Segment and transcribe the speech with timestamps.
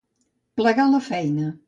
[0.61, 1.51] Plegar la feina.